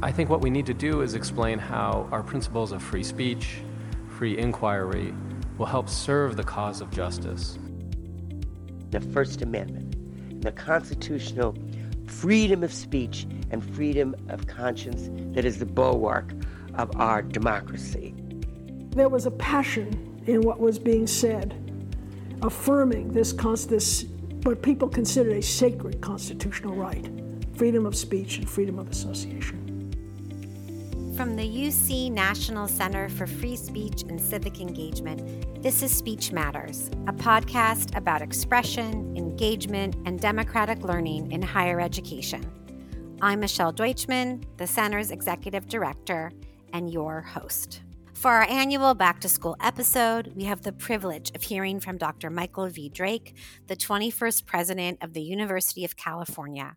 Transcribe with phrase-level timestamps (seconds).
[0.00, 3.62] I think what we need to do is explain how our principles of free speech,
[4.16, 5.12] free inquiry,
[5.58, 7.58] will help serve the cause of justice.
[8.90, 11.56] The First Amendment, the constitutional
[12.06, 16.32] freedom of speech and freedom of conscience that is the bulwark
[16.74, 18.14] of our democracy.
[18.90, 21.56] There was a passion in what was being said,
[22.42, 24.04] affirming this, this
[24.44, 27.10] what people considered a sacred constitutional right
[27.56, 29.67] freedom of speech and freedom of association.
[31.18, 36.92] From the UC National Center for Free Speech and Civic Engagement, this is Speech Matters,
[37.08, 42.48] a podcast about expression, engagement, and democratic learning in higher education.
[43.20, 46.30] I'm Michelle Deutchman, the Center's Executive Director,
[46.72, 47.82] and your host.
[48.12, 52.30] For our annual Back to School episode, we have the privilege of hearing from Dr.
[52.30, 52.90] Michael V.
[52.90, 53.34] Drake,
[53.66, 56.76] the 21st President of the University of California.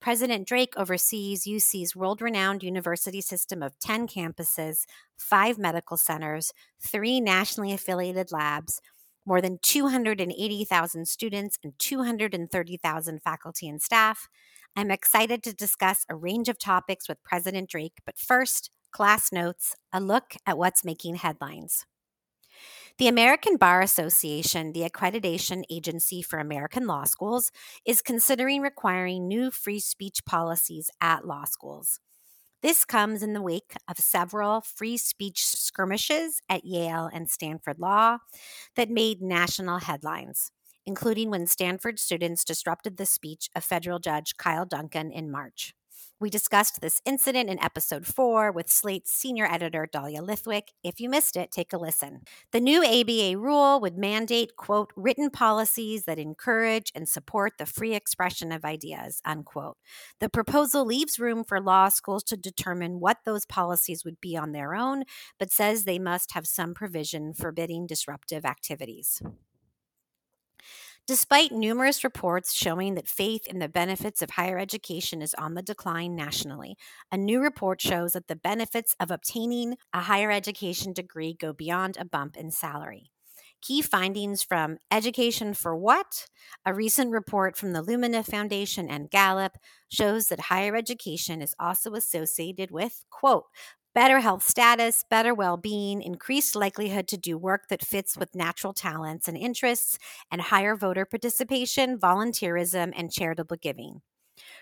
[0.00, 4.84] President Drake oversees UC's world renowned university system of 10 campuses,
[5.18, 8.80] five medical centers, three nationally affiliated labs,
[9.26, 14.28] more than 280,000 students, and 230,000 faculty and staff.
[14.74, 19.76] I'm excited to discuss a range of topics with President Drake, but first, class notes,
[19.92, 21.84] a look at what's making headlines.
[23.00, 27.50] The American Bar Association, the accreditation agency for American law schools,
[27.86, 31.98] is considering requiring new free speech policies at law schools.
[32.60, 38.18] This comes in the wake of several free speech skirmishes at Yale and Stanford Law
[38.76, 40.52] that made national headlines,
[40.84, 45.72] including when Stanford students disrupted the speech of federal judge Kyle Duncan in March.
[46.20, 50.74] We discussed this incident in episode four with Slate's senior editor, Dahlia Lithwick.
[50.84, 52.20] If you missed it, take a listen.
[52.52, 57.94] The new ABA rule would mandate, quote, written policies that encourage and support the free
[57.94, 59.78] expression of ideas, unquote.
[60.18, 64.52] The proposal leaves room for law schools to determine what those policies would be on
[64.52, 65.04] their own,
[65.38, 69.22] but says they must have some provision forbidding disruptive activities.
[71.10, 75.60] Despite numerous reports showing that faith in the benefits of higher education is on the
[75.60, 76.76] decline nationally,
[77.10, 81.96] a new report shows that the benefits of obtaining a higher education degree go beyond
[81.96, 83.10] a bump in salary.
[83.60, 86.28] Key findings from Education for What,
[86.64, 89.58] a recent report from the Lumina Foundation and Gallup,
[89.90, 93.46] shows that higher education is also associated with, quote,
[93.94, 98.72] better health status, better well being, increased likelihood to do work that fits with natural
[98.72, 99.98] talents and interests,
[100.30, 104.02] and higher voter participation, volunteerism, and charitable giving.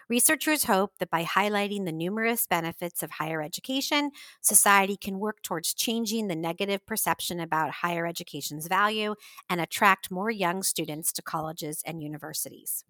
[0.08, 5.74] Researchers hope that by highlighting the numerous benefits of higher education, society can work towards
[5.74, 9.14] changing the negative perception about higher education's value
[9.48, 12.84] and attract more young students to colleges and universities.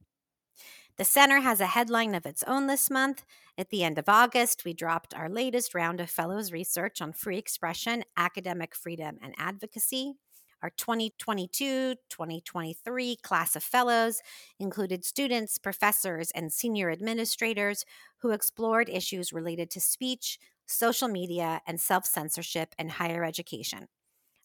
[0.98, 3.25] The center has a headline of its own this month.
[3.56, 7.38] At the end of August, we dropped our latest round of fellows research on free
[7.38, 10.14] expression, academic freedom, and advocacy.
[10.60, 14.20] Our 2022 2023 class of fellows
[14.58, 17.84] included students, professors, and senior administrators
[18.22, 23.87] who explored issues related to speech, social media, and self censorship in higher education.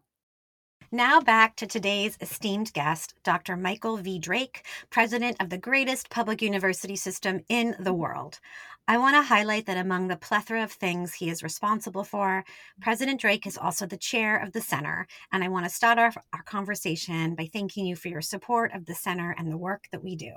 [0.93, 3.57] Now back to today's esteemed guest, Dr.
[3.57, 4.21] Michael V.
[4.21, 8.39] Drake, president of the greatest public university system in the world.
[8.87, 12.45] I want to highlight that among the plethora of things he is responsible for,
[12.83, 15.07] President Drake is also the chair of the center.
[15.33, 18.85] And I want to start our, our conversation by thanking you for your support of
[18.85, 20.33] the center and the work that we do.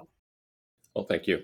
[0.95, 1.41] Well, thank you.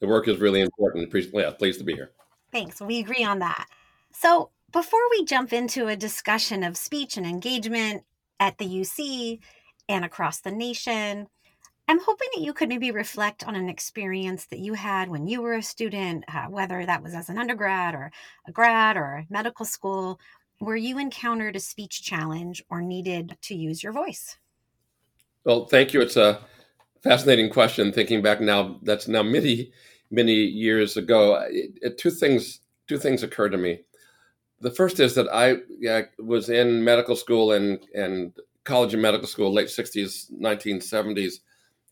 [0.00, 1.12] The work is really important.
[1.32, 2.10] Yeah, pleased to be here.
[2.50, 2.80] Thanks.
[2.80, 3.66] We agree on that.
[4.12, 8.04] So, before we jump into a discussion of speech and engagement
[8.38, 9.40] at the UC
[9.88, 11.26] and across the nation,
[11.90, 15.42] I'm hoping that you could maybe reflect on an experience that you had when you
[15.42, 18.12] were a student, uh, whether that was as an undergrad or
[18.46, 20.20] a grad or medical school,
[20.60, 24.36] where you encountered a speech challenge or needed to use your voice.
[25.42, 26.00] Well, thank you.
[26.00, 26.38] It's a
[27.02, 27.92] fascinating question.
[27.92, 29.72] Thinking back now, that's now many,
[30.12, 31.44] many years ago.
[31.50, 33.80] It, it, two things, two things occurred to me.
[34.60, 38.32] The first is that I yeah, was in medical school and and
[38.62, 41.40] college and medical school, late '60s, 1970s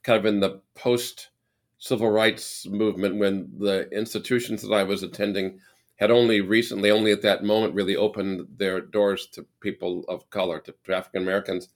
[0.02, 1.30] kind of in the post
[1.78, 5.60] civil rights movement when the institutions that I was attending
[5.96, 10.60] had only recently, only at that moment, really opened their doors to people of color,
[10.60, 11.68] to, African Americans.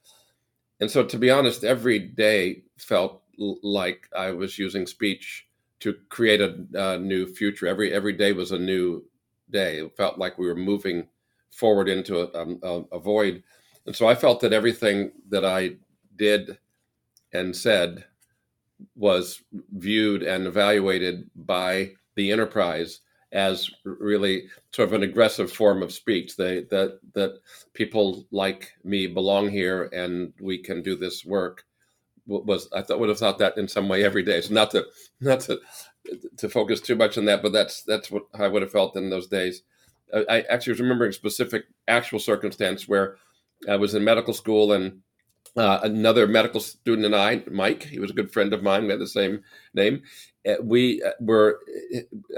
[0.80, 5.48] And so, to be honest, every day felt like I was using speech
[5.80, 7.66] to create a, a new future.
[7.66, 9.04] Every every day was a new
[9.50, 9.78] day.
[9.78, 11.08] It felt like we were moving
[11.50, 13.42] forward into a, um, a, a void,
[13.86, 15.76] and so I felt that everything that I
[16.16, 16.58] did
[17.32, 18.04] and said
[18.94, 19.42] was
[19.72, 23.00] viewed and evaluated by the enterprise
[23.32, 26.36] as really sort of an aggressive form of speech.
[26.36, 27.38] They, that that
[27.72, 31.64] people like me belong here and we can do this work
[32.26, 34.40] was I thought would have thought that in some way every day.
[34.40, 34.86] So not to
[35.20, 35.60] not to
[36.36, 39.10] to focus too much on that, but that's that's what I would have felt in
[39.10, 39.62] those days.
[40.14, 43.16] I, I actually was remembering specific actual circumstance where
[43.68, 45.00] I was in medical school and
[45.56, 48.84] uh, another medical student and I, Mike, he was a good friend of mine.
[48.84, 49.42] We had the same
[49.74, 50.02] name.
[50.48, 51.60] Uh, we uh, were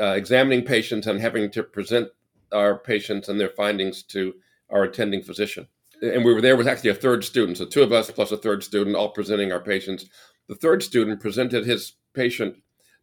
[0.01, 2.09] uh, examining patients and having to present
[2.53, 4.35] our patients and their findings to
[4.71, 5.67] our attending physician.
[6.03, 8.37] And we were there with actually a third student, so two of us plus a
[8.37, 10.07] third student, all presenting our patients.
[10.49, 12.57] The third student presented his patient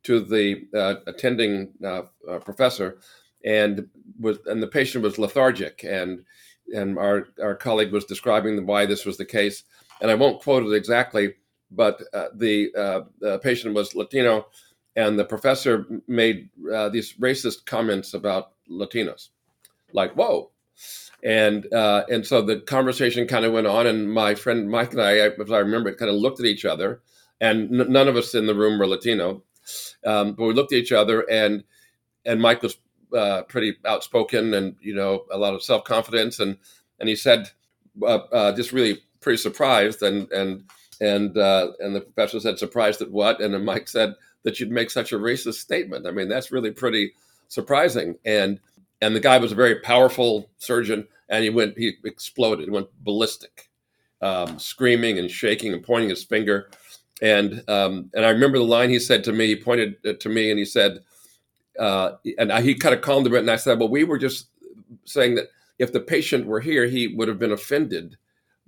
[0.04, 1.74] to the uh, attending
[2.44, 3.00] professor,
[3.46, 3.88] and
[4.20, 6.24] was and the patient was lethargic, and
[6.76, 9.64] and our our colleague was describing why this was the case
[10.02, 11.36] and I won't quote it exactly,
[11.70, 14.48] but uh, the, uh, the, patient was Latino,
[14.96, 19.30] and the professor made uh, these racist comments about Latinos,
[19.94, 20.52] like "whoa,"
[21.24, 25.02] and uh, and so the conversation kind of went on, and my friend Mike and
[25.02, 27.02] I, as I remember, kind of looked at each other,
[27.40, 29.44] and n- none of us in the room were Latino,
[30.06, 31.64] um, but we looked at each other, and
[32.26, 32.78] and Mike was
[33.16, 36.58] uh, pretty outspoken, and you know a lot of self confidence, and
[37.00, 37.50] and he said
[38.06, 40.64] uh, just really pretty surprised, and and
[41.00, 44.72] and uh, and the professor said, "Surprised at what?" And then Mike said that you'd
[44.72, 46.08] make such a racist statement.
[46.08, 47.14] I mean, that's really pretty
[47.48, 48.16] surprising.
[48.26, 48.60] And
[49.02, 52.88] and the guy was a very powerful surgeon, and he went he exploded, he went
[53.04, 53.70] ballistic,
[54.22, 56.70] um, screaming and shaking and pointing his finger.
[57.22, 59.48] And um, and I remember the line he said to me.
[59.48, 61.00] He pointed to me and he said,
[61.80, 63.40] uh, and I, he kind of calmed a bit.
[63.40, 64.48] And I said, "Well, we were just
[65.06, 68.18] saying that if the patient were here, he would have been offended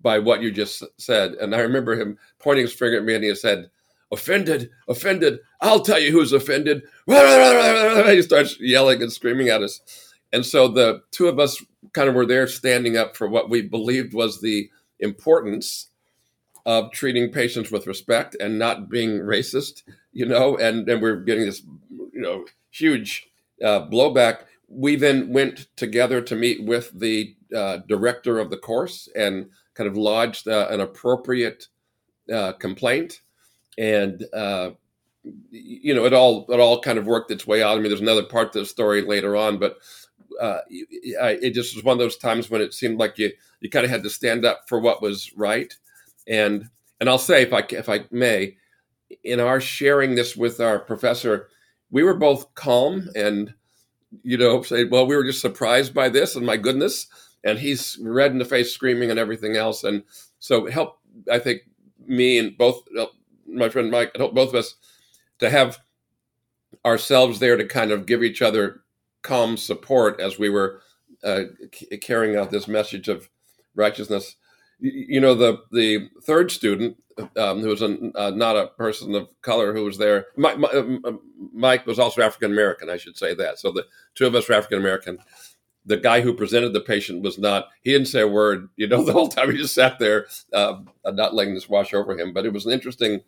[0.03, 1.31] by what you just said.
[1.33, 3.69] And I remember him pointing his finger at me and he said,
[4.11, 6.83] Offended, offended, I'll tell you who's offended.
[7.07, 10.13] He starts yelling and screaming at us.
[10.31, 11.63] And so the two of us
[11.93, 14.69] kind of were there standing up for what we believed was the
[14.99, 15.89] importance
[16.65, 21.45] of treating patients with respect and not being racist, you know, and, and we're getting
[21.45, 23.27] this, you know, huge
[23.63, 24.43] uh, blowback.
[24.73, 29.87] We then went together to meet with the uh, director of the course and kind
[29.87, 31.67] of lodged uh, an appropriate
[32.31, 33.21] uh, complaint,
[33.77, 34.71] and uh,
[35.51, 37.77] you know it all it all kind of worked its way out.
[37.77, 39.77] I mean, there's another part to the story later on, but
[40.41, 43.31] uh, it just was one of those times when it seemed like you
[43.61, 45.75] you kind of had to stand up for what was right,
[46.27, 46.69] and
[46.99, 48.57] and I'll say if I if I may,
[49.23, 51.49] in our sharing this with our professor,
[51.91, 53.53] we were both calm and
[54.23, 57.07] you know say, well, we were just surprised by this, and my goodness
[57.43, 59.83] and he's red in the face, screaming and everything else.
[59.83, 60.03] And
[60.39, 60.99] so it helped,
[61.31, 61.63] I think,
[62.05, 63.07] me and both uh,
[63.47, 64.75] my friend Mike, it helped both of us
[65.39, 65.79] to have
[66.85, 68.81] ourselves there to kind of give each other
[69.21, 70.81] calm support as we were
[71.23, 71.43] uh,
[71.73, 73.29] c- carrying out this message of
[73.75, 74.35] righteousness.
[74.79, 76.97] You, know, the the third student,
[77.37, 80.57] um, who was a, uh, not a person of color who was there, Mike,
[81.53, 83.59] Mike was also African American, I should say that.
[83.59, 85.19] So the two of us were African American
[85.85, 89.03] the guy who presented the patient was not he didn't say a word you know
[89.05, 92.33] the whole time he just sat there uh, not letting this wash over him.
[92.33, 93.21] But it was an interesting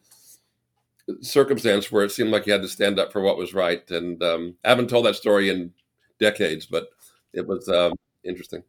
[1.22, 3.90] circumstance where it seemed like he had to stand up for what was right.
[3.92, 5.74] And um, i haven't told that story in
[6.20, 6.90] decades but
[7.34, 7.94] it was um,
[8.24, 8.64] interesting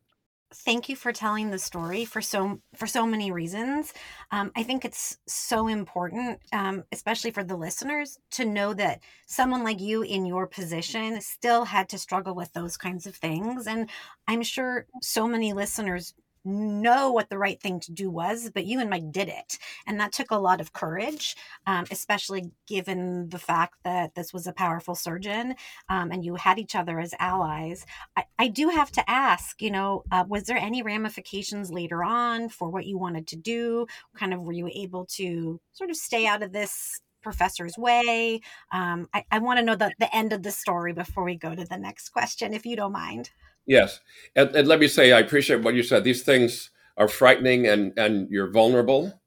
[0.55, 3.93] thank you for telling the story for so for so many reasons.
[4.31, 9.65] Um, i think it's so important um, especially for the listeners to know that someone
[9.65, 13.67] like you in your position still had to struggle with those kinds of things.
[13.67, 13.91] And
[14.29, 16.15] i'm sure so many listeners
[16.47, 19.59] know what the right thing to do was, but you and Mike did it.
[19.87, 21.37] And that took a lot of courage,
[21.67, 25.55] um, especially given the fact that this was a powerful surgeon
[25.89, 27.85] um, and you had each other as allies.
[28.17, 32.49] I, I do have to ask, you know, uh, was there any ramifications later on
[32.49, 33.87] for what you wanted to do?
[34.17, 38.41] Kind of were you able to sort of stay out of this professor's way?
[38.73, 41.55] Um, I, I want to know the, the end of the story before we go
[41.55, 43.31] to the next question, if you don't mind.
[43.67, 44.01] Yes,
[44.37, 46.05] and, and, let me say, I appreciate what you said.
[46.05, 49.21] These things are frightening, and and you're vulnerable,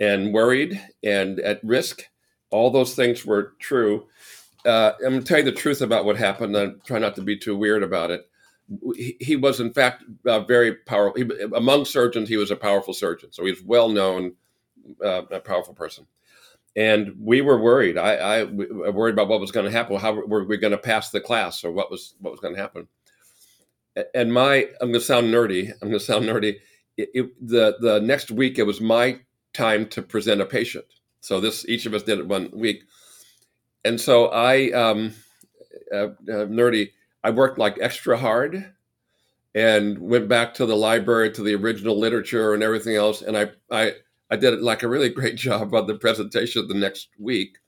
[0.00, 2.04] and worried, and at risk.
[2.50, 4.06] All those things were true.
[4.66, 6.56] Uh, I'm going to tell you the truth about what happened.
[6.56, 8.28] And try not to be too weird about it.
[8.96, 11.22] He, he was, in fact, uh, very powerful.
[11.22, 14.34] He, among surgeons, he was a powerful surgeon, so he's well known,
[15.04, 16.06] uh, a powerful person.
[16.76, 17.96] and we were worried.
[17.98, 19.96] I, I worried about what was going to happen.
[19.98, 22.60] How were we going to pass the class, or what was what was going to
[22.60, 22.88] happen?
[24.14, 25.70] And my, I'm going to sound nerdy.
[25.70, 26.56] I'm going to sound nerdy.
[26.96, 29.20] It, it, the the next week, it was my
[29.52, 30.86] time to present a patient.
[31.20, 32.84] So this, each of us did it one week,
[33.84, 35.14] and so I, um,
[35.92, 36.90] uh, uh, nerdy.
[37.22, 38.74] I worked like extra hard,
[39.54, 43.22] and went back to the library to the original literature and everything else.
[43.22, 43.92] And I, I
[44.30, 47.58] I did like a really great job on the presentation the next week.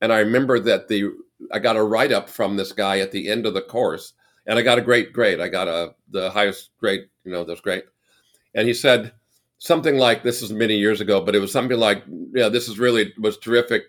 [0.00, 1.12] And I remember that the
[1.52, 4.14] I got a write up from this guy at the end of the course,
[4.46, 5.40] and I got a great grade.
[5.40, 7.84] I got a the highest grade, you know, that's great.
[8.54, 9.12] And he said
[9.58, 12.78] something like, "This is many years ago, but it was something like, yeah, this is
[12.78, 13.84] really was terrific.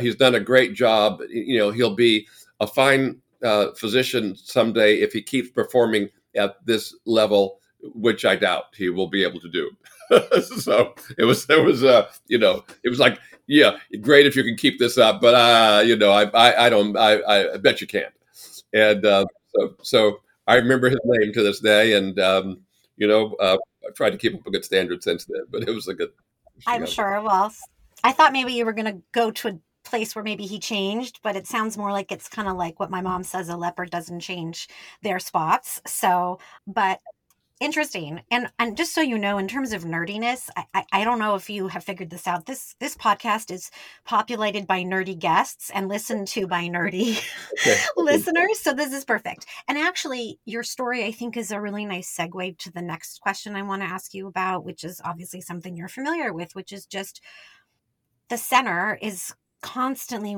[0.00, 1.20] He's done a great job.
[1.28, 2.26] You know, he'll be
[2.60, 7.60] a fine uh, physician someday if he keeps performing at this level,
[7.94, 9.70] which I doubt he will be able to do."
[10.58, 14.42] so it was it was uh you know it was like yeah great if you
[14.42, 17.20] can keep this up but uh you know I I, I don't I
[17.54, 18.12] I bet you can't
[18.72, 19.26] and uh,
[19.58, 22.60] so so I remember his name to this day and um
[22.96, 25.74] you know uh, I tried to keep up a good standard since then but it
[25.74, 26.10] was a good
[26.66, 27.52] I'm sure well
[28.04, 31.20] I thought maybe you were going to go to a place where maybe he changed,
[31.22, 33.90] but it sounds more like it's kind of like what my mom says a leopard
[33.90, 34.68] doesn't change
[35.02, 35.80] their spots.
[35.86, 37.00] So, but
[37.60, 38.22] interesting.
[38.30, 41.34] And and just so you know in terms of nerdiness I, I, I don't know
[41.34, 42.46] if you have figured this out.
[42.46, 43.70] This this podcast is
[44.04, 47.20] populated by nerdy guests and listened to by nerdy
[47.96, 48.58] listeners.
[48.60, 49.46] So this is perfect.
[49.66, 53.56] And actually your story i think is a really nice segue to the next question
[53.56, 56.86] i want to ask you about which is obviously something you're familiar with which is
[56.86, 57.20] just
[58.28, 60.36] the center is constantly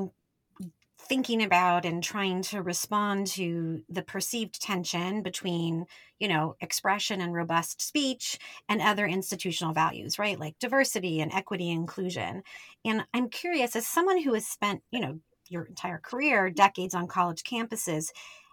[1.07, 5.85] thinking about and trying to respond to the perceived tension between
[6.19, 8.39] you know expression and robust speech
[8.69, 10.39] and other institutional values right?
[10.39, 12.43] Like diversity and equity and inclusion.
[12.85, 17.07] And i'm curious as someone who has spent you know your entire career decades on
[17.07, 18.07] college campuses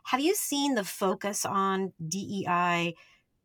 [0.06, 2.94] have you seen the focus on dei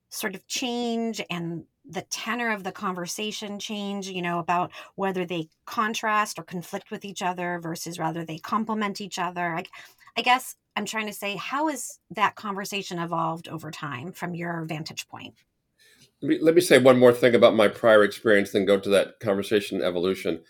[0.10, 5.50] sort of change and the tenor of the conversation change, you know, about whether they
[5.66, 9.56] contrast or conflict with each other versus rather they complement each other.
[9.56, 9.66] I,
[10.16, 14.63] I guess I'm trying to say, how has that conversation evolved over time from your
[14.66, 15.36] vantage point?
[16.22, 18.90] Let me, let me say one more thing about my prior experience, then go to
[18.90, 20.42] that conversation evolution.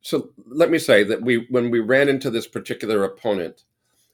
[0.00, 3.64] So let me say that we, when we ran into this particular opponent,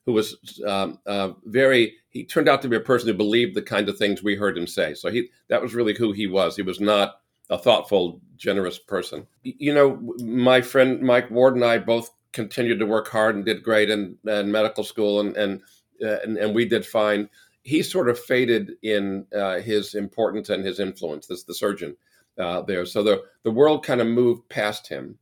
[0.06, 3.62] who was um, uh, very he turned out to be a person who believed the
[3.62, 4.94] kind of things we heard him say.
[4.94, 6.56] So he that was really who he was.
[6.56, 7.20] He was not
[7.50, 9.26] a thoughtful generous person.
[9.42, 13.62] You know my friend mike ward and i both continued to work hard and did
[13.62, 15.60] great in, in medical school and and,
[16.02, 17.28] uh, and, and we did fine.
[17.62, 21.96] He sort of faded in uh, his importance and his influence this the surgeon
[22.38, 22.86] uh, there.
[22.86, 25.18] So the the world kind of moved past him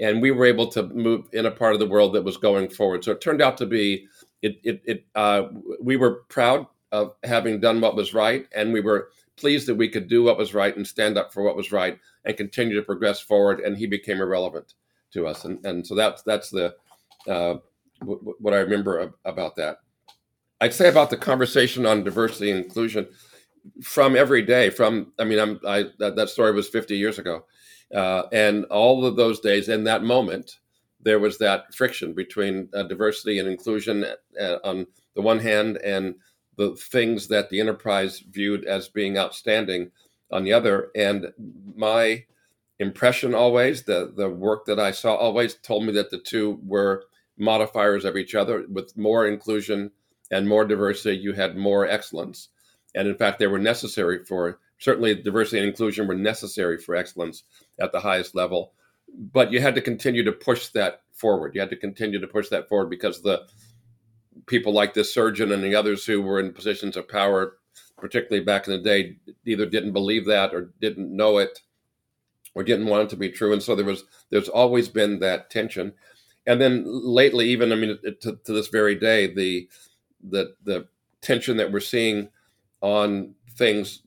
[0.00, 2.68] and we were able to move in a part of the world that was going
[2.70, 3.04] forward.
[3.04, 4.08] So it turned out to be
[4.42, 5.44] it, it, it uh,
[5.80, 9.88] we were proud of having done what was right, and we were pleased that we
[9.88, 12.82] could do what was right and stand up for what was right and continue to
[12.82, 13.60] progress forward.
[13.60, 14.74] And he became irrelevant
[15.12, 16.74] to us, and and so that's that's the
[17.28, 17.56] uh,
[18.00, 19.78] w- what I remember about that.
[20.60, 23.08] I'd say about the conversation on diversity and inclusion
[23.82, 24.70] from every day.
[24.70, 27.44] From I mean, I'm I that, that story was 50 years ago,
[27.94, 30.59] uh, and all of those days in that moment
[31.02, 34.04] there was that friction between uh, diversity and inclusion
[34.40, 36.14] uh, on the one hand and
[36.56, 39.90] the things that the enterprise viewed as being outstanding
[40.30, 40.90] on the other.
[40.94, 41.32] And
[41.74, 42.24] my
[42.78, 47.04] impression always, the, the work that I saw always told me that the two were
[47.38, 48.64] modifiers of each other.
[48.68, 49.90] With more inclusion
[50.30, 52.48] and more diversity, you had more excellence.
[52.94, 57.44] And in fact, they were necessary for certainly diversity and inclusion were necessary for excellence
[57.78, 58.72] at the highest level
[59.16, 61.54] but you had to continue to push that forward.
[61.54, 63.46] You had to continue to push that forward because the
[64.46, 67.58] people like this surgeon and the others who were in positions of power,
[67.98, 71.60] particularly back in the day, either didn't believe that or didn't know it
[72.54, 73.52] or didn't want it to be true.
[73.52, 75.92] And so there was there's always been that tension.
[76.46, 79.68] And then lately, even I mean, to, to this very day, the
[80.22, 80.88] the the
[81.20, 82.28] tension that we're seeing
[82.80, 84.02] on things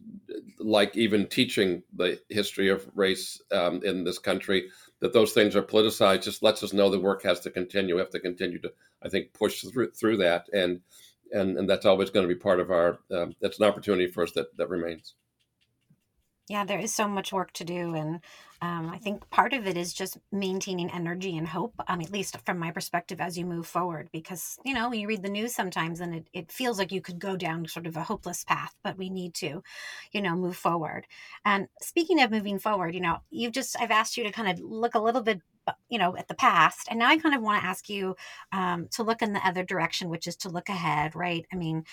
[0.59, 4.69] like even teaching the history of race um, in this country
[5.03, 7.95] that those things are politicized just lets us know the work has to continue.
[7.95, 8.71] We have to continue to,
[9.03, 10.79] I think, push through through that, and
[11.33, 12.99] and and that's always going to be part of our.
[13.11, 15.15] Um, that's an opportunity for us that that remains.
[16.49, 17.95] Yeah, there is so much work to do.
[17.95, 18.19] And
[18.61, 22.35] um, I think part of it is just maintaining energy and hope, um, at least
[22.45, 24.09] from my perspective, as you move forward.
[24.11, 27.17] Because, you know, you read the news sometimes and it, it feels like you could
[27.17, 29.63] go down sort of a hopeless path, but we need to,
[30.11, 31.07] you know, move forward.
[31.45, 34.59] And speaking of moving forward, you know, you've just, I've asked you to kind of
[34.59, 35.41] look a little bit
[35.87, 38.17] you know at the past and now i kind of want to ask you
[38.51, 41.85] um, to look in the other direction which is to look ahead right i mean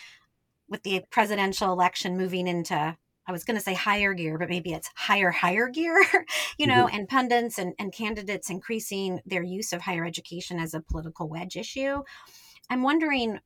[0.69, 4.72] with the presidential election moving into I was going to say higher gear, but maybe
[4.72, 6.02] it's higher, higher gear,
[6.58, 6.96] you know, mm-hmm.
[6.96, 11.56] and pundits and, and candidates increasing their use of higher education as a political wedge
[11.56, 12.02] issue.
[12.70, 13.40] I'm wondering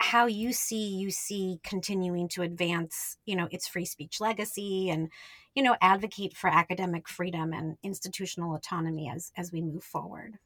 [0.00, 5.10] how you see UC continuing to advance, you know, its free speech legacy and,
[5.54, 10.38] you know, advocate for academic freedom and institutional autonomy as as we move forward.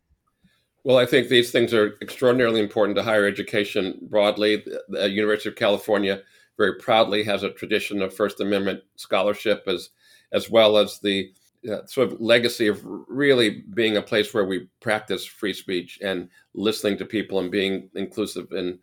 [0.84, 4.64] Well, I think these things are extraordinarily important to higher education broadly.
[4.88, 6.22] The University of California
[6.56, 9.90] very proudly has a tradition of First Amendment scholarship as
[10.32, 11.30] as well as the
[11.71, 16.28] uh, sort of legacy of really being a place where we practice free speech and
[16.54, 18.78] listening to people and being inclusive in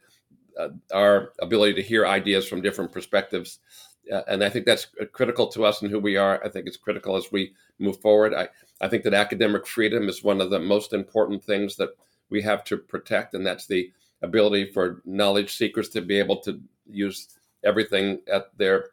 [0.57, 3.59] uh, our ability to hear ideas from different perspectives.
[4.11, 6.43] Uh, and I think that's critical to us and who we are.
[6.43, 8.33] I think it's critical as we move forward.
[8.33, 8.47] I,
[8.81, 11.89] I think that academic freedom is one of the most important things that
[12.29, 16.61] we have to protect, and that's the ability for knowledge seekers to be able to
[16.89, 18.91] use everything at their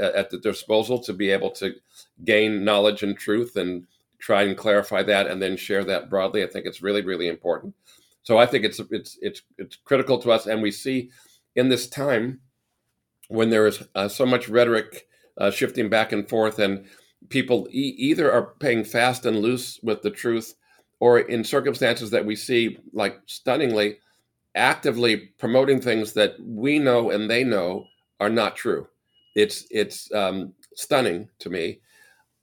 [0.00, 1.74] at their disposal to be able to
[2.24, 3.86] gain knowledge and truth and
[4.18, 6.42] try and clarify that and then share that broadly.
[6.42, 7.74] I think it's really really important.
[8.22, 11.10] So I think it's it's it's it's critical to us, and we see
[11.54, 12.40] in this time
[13.28, 15.06] when there is uh, so much rhetoric
[15.38, 16.86] uh, shifting back and forth, and
[17.28, 20.54] people e- either are paying fast and loose with the truth,
[21.00, 23.98] or in circumstances that we see like stunningly
[24.58, 27.86] actively promoting things that we know and they know
[28.20, 28.86] are not true.
[29.34, 31.80] It's it's um, stunning to me.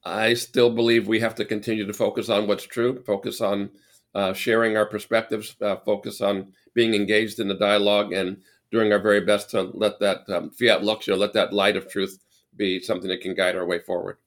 [0.05, 3.71] I still believe we have to continue to focus on what's true, focus on
[4.13, 8.37] uh, sharing our perspectives, uh, focus on being engaged in the dialogue, and
[8.71, 12.19] doing our very best to let that um, fiat lux, let that light of truth
[12.55, 14.17] be something that can guide our way forward.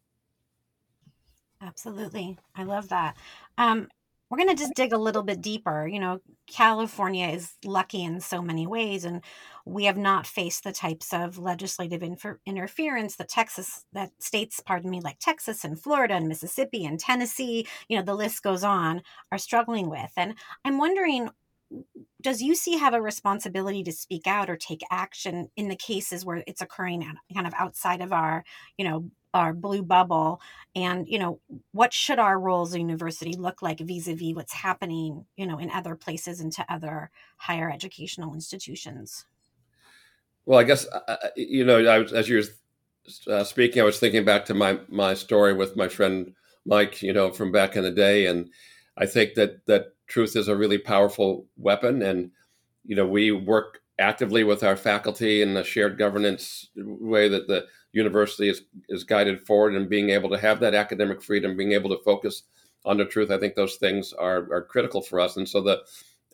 [1.62, 2.38] Absolutely.
[2.54, 3.16] I love that.
[3.56, 3.88] Um,
[4.30, 5.86] we're going to just dig a little bit deeper.
[5.86, 9.22] You know, California is lucky in so many ways, and
[9.64, 14.90] we have not faced the types of legislative infer- interference that Texas, that states, pardon
[14.90, 19.02] me, like Texas and Florida and Mississippi and Tennessee, you know, the list goes on,
[19.32, 20.12] are struggling with.
[20.16, 21.30] And I'm wondering,
[22.22, 26.42] does UC have a responsibility to speak out or take action in the cases where
[26.46, 28.44] it's occurring kind of outside of our,
[28.76, 30.40] you know, our blue bubble
[30.74, 31.40] and you know
[31.72, 35.70] what should our role as a university look like vis-a-vis what's happening you know in
[35.70, 39.26] other places and to other higher educational institutions?
[40.46, 43.84] Well i guess uh, uh, you know I was, as you were uh, speaking i
[43.84, 47.76] was thinking back to my my story with my friend mike you know from back
[47.76, 48.50] in the day and
[48.96, 52.30] i think that that truth is a really powerful weapon and
[52.84, 57.66] you know we work actively with our faculty in a shared governance way that the
[58.04, 61.90] university is, is guided forward and being able to have that academic freedom, being able
[61.90, 62.44] to focus
[62.84, 63.30] on the truth.
[63.30, 65.36] I think those things are, are critical for us.
[65.36, 65.80] And so that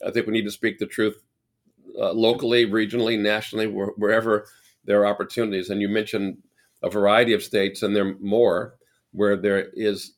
[0.07, 1.17] I think we need to speak the truth
[1.99, 4.47] uh, locally, regionally, nationally, wh- wherever
[4.85, 5.71] there are opportunities.
[5.71, 6.39] And you mentioned
[6.83, 8.77] a variety of states, and there are more
[9.13, 10.15] where there is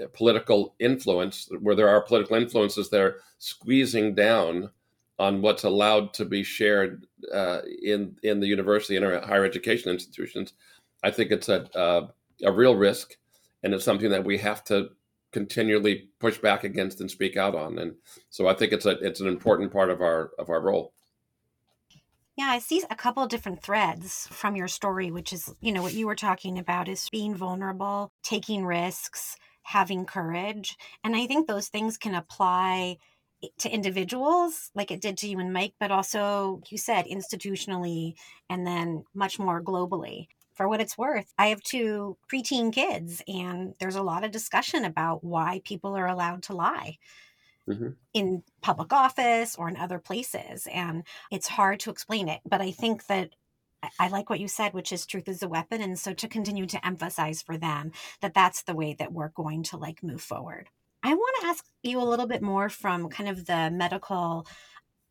[0.00, 4.70] uh, political influence, where there are political influences that are squeezing down
[5.18, 9.92] on what's allowed to be shared uh, in in the university and our higher education
[9.92, 10.54] institutions,
[11.02, 12.08] I think it's a uh,
[12.44, 13.16] a real risk,
[13.62, 14.90] and it's something that we have to
[15.32, 17.78] continually push back against and speak out on.
[17.78, 17.94] And
[18.30, 20.92] so I think it's a it's an important part of our of our role.
[22.36, 25.92] Yeah, I see a couple different threads from your story, which is, you know, what
[25.92, 30.78] you were talking about is being vulnerable, taking risks, having courage.
[31.04, 32.96] And I think those things can apply
[33.58, 38.14] to individuals like it did to you and Mike, but also, you said, institutionally
[38.48, 40.28] and then much more globally.
[40.54, 44.84] For what it's worth, I have two preteen kids, and there's a lot of discussion
[44.84, 46.98] about why people are allowed to lie.
[47.68, 47.90] Mm-hmm.
[48.12, 50.66] in public office or in other places.
[50.66, 52.40] And it's hard to explain it.
[52.44, 53.30] But I think that
[54.00, 55.80] I like what you said, which is truth is a weapon.
[55.80, 59.62] And so to continue to emphasize for them that that's the way that we're going
[59.64, 60.70] to like move forward.
[61.04, 64.46] I want to ask you a little bit more from kind of the medical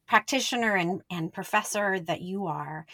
[0.08, 2.86] practitioner and, and professor that you are.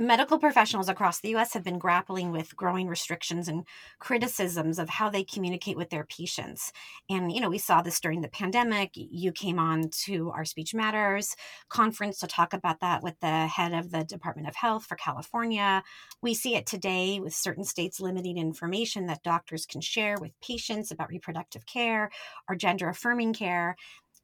[0.00, 3.66] Medical professionals across the US have been grappling with growing restrictions and
[3.98, 6.72] criticisms of how they communicate with their patients.
[7.10, 8.92] And, you know, we saw this during the pandemic.
[8.94, 11.36] You came on to our Speech Matters
[11.68, 15.82] conference to talk about that with the head of the Department of Health for California.
[16.22, 20.90] We see it today with certain states limiting information that doctors can share with patients
[20.90, 22.10] about reproductive care
[22.48, 23.76] or gender affirming care.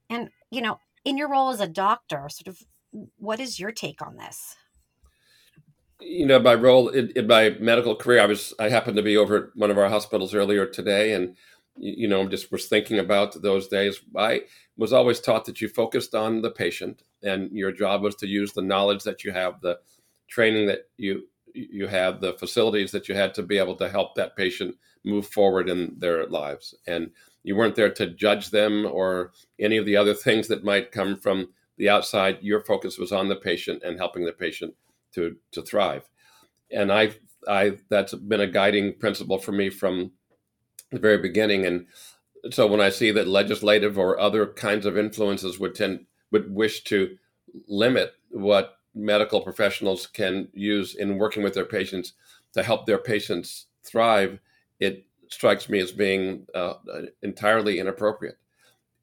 [0.08, 2.62] And, you know, in your role as a doctor, sort of
[3.18, 4.56] what is your take on this?
[6.00, 9.16] You know, my role in, in, my medical career, I was I happened to be
[9.16, 11.36] over at one of our hospitals earlier today, and
[11.76, 14.00] you know, just was thinking about those days.
[14.16, 14.42] I
[14.76, 18.52] was always taught that you focused on the patient, and your job was to use
[18.52, 19.78] the knowledge that you have, the
[20.28, 24.14] training that you you have, the facilities that you had to be able to help
[24.14, 27.10] that patient move forward in their lives, and
[27.42, 31.16] you weren't there to judge them or any of the other things that might come
[31.16, 32.38] from the outside.
[32.42, 34.74] Your focus was on the patient and helping the patient
[35.16, 36.08] to to thrive.
[36.70, 37.10] And I
[37.48, 40.12] I that's been a guiding principle for me from
[40.92, 41.66] the very beginning.
[41.66, 41.86] And
[42.52, 46.84] so when I see that legislative or other kinds of influences would tend would wish
[46.84, 47.16] to
[47.66, 52.12] limit what medical professionals can use in working with their patients
[52.54, 54.38] to help their patients thrive,
[54.80, 56.74] it strikes me as being uh,
[57.22, 58.38] entirely inappropriate.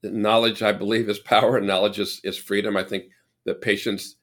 [0.04, 2.76] Knowledge, I believe, is power, and knowledge is, is freedom.
[2.76, 3.06] I think
[3.46, 4.16] that patients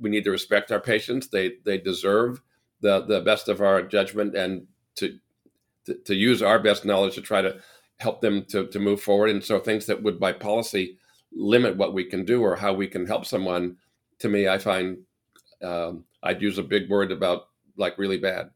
[0.00, 1.28] we need to respect our patients.
[1.28, 2.40] They they deserve
[2.80, 5.18] the the best of our judgment and to
[5.86, 7.58] to, to use our best knowledge to try to
[7.98, 9.30] help them to, to move forward.
[9.30, 10.98] And so things that would by policy
[11.32, 13.76] limit what we can do or how we can help someone,
[14.18, 14.98] to me, I find
[15.62, 18.50] um, I'd use a big word about like really bad.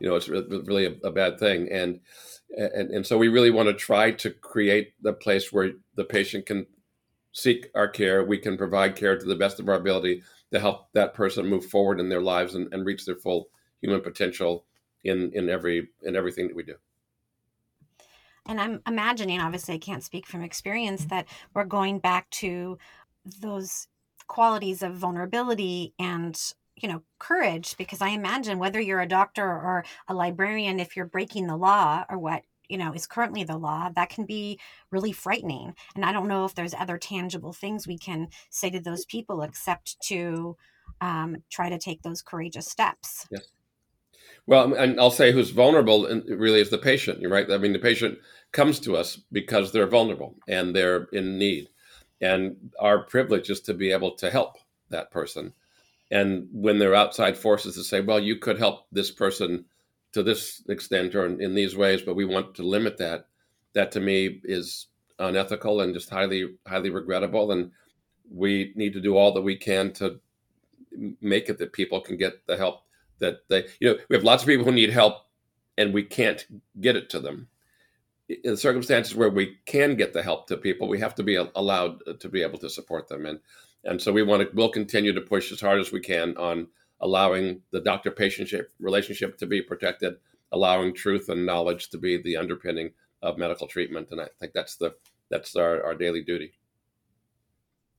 [0.00, 1.68] You know, it's really a, a bad thing.
[1.70, 2.00] And,
[2.56, 6.46] and and so we really want to try to create the place where the patient
[6.46, 6.66] can
[7.32, 8.24] seek our care.
[8.24, 11.66] We can provide care to the best of our ability to help that person move
[11.66, 13.48] forward in their lives and, and reach their full
[13.80, 14.64] human potential
[15.04, 16.74] in in every in everything that we do.
[18.48, 22.78] And i'm imagining obviously i can't speak from experience that we're going back to
[23.40, 23.88] those
[24.28, 29.84] qualities of vulnerability and you know courage because i imagine whether you're a doctor or
[30.08, 33.88] a librarian if you're breaking the law or what you know is currently the law
[33.94, 34.58] that can be
[34.90, 38.80] really frightening and i don't know if there's other tangible things we can say to
[38.80, 40.56] those people except to
[41.00, 43.26] um, try to take those courageous steps.
[43.30, 43.48] Yes.
[44.46, 47.80] Well and i'll say who's vulnerable really is the patient you're right i mean the
[47.80, 48.18] patient
[48.52, 51.68] comes to us because they're vulnerable and they're in need
[52.20, 54.58] and our privilege is to be able to help
[54.90, 55.52] that person
[56.12, 59.64] and when there are outside forces to say well you could help this person
[60.16, 63.26] to this extent or in, in these ways, but we want to limit that.
[63.74, 64.86] That to me is
[65.18, 67.52] unethical and just highly, highly regrettable.
[67.52, 67.70] And
[68.30, 70.18] we need to do all that we can to
[71.20, 72.80] make it that people can get the help
[73.18, 75.16] that they, you know, we have lots of people who need help
[75.76, 76.46] and we can't
[76.80, 77.48] get it to them.
[78.42, 82.00] In circumstances where we can get the help to people, we have to be allowed
[82.20, 83.26] to be able to support them.
[83.26, 83.38] And,
[83.84, 86.68] and so we want to, we'll continue to push as hard as we can on
[87.00, 90.14] allowing the doctor patient relationship to be protected,
[90.52, 94.08] allowing truth and knowledge to be the underpinning of medical treatment.
[94.10, 94.94] And I think that's the
[95.30, 96.52] that's our, our daily duty.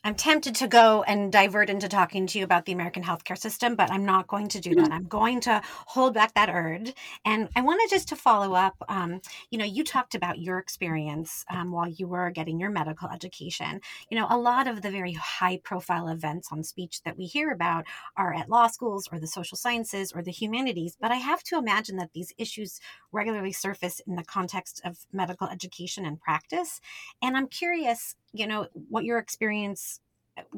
[0.03, 3.75] I'm tempted to go and divert into talking to you about the American healthcare system,
[3.75, 4.91] but I'm not going to do that.
[4.91, 6.93] I'm going to hold back that urge.
[7.25, 8.75] And I wanted just to follow up.
[8.87, 13.09] Um, you know, you talked about your experience um, while you were getting your medical
[13.09, 13.81] education.
[14.09, 17.51] You know, a lot of the very high profile events on speech that we hear
[17.51, 20.95] about are at law schools or the social sciences or the humanities.
[20.99, 22.79] But I have to imagine that these issues
[23.11, 26.79] regularly surface in the context of medical education and practice.
[27.21, 29.99] And I'm curious you know what your experience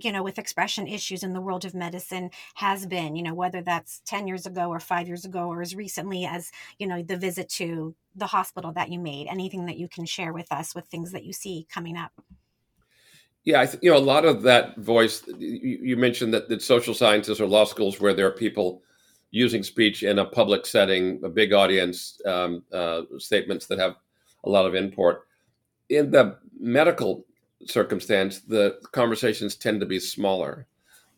[0.02, 3.62] you know with expression issues in the world of medicine has been you know whether
[3.62, 7.18] that's 10 years ago or 5 years ago or as recently as you know the
[7.18, 10.86] visit to the hospital that you made anything that you can share with us with
[10.86, 12.12] things that you see coming up
[13.46, 15.24] yeah, I th- you know a lot of that voice.
[15.28, 18.84] You, you mentioned that, that social sciences or law schools where there are people
[19.32, 23.96] using speech in a public setting, a big audience, um, uh, statements that have
[24.44, 25.28] a lot of import.
[25.90, 27.26] In the medical
[27.66, 30.68] circumstance, the conversations tend to be smaller.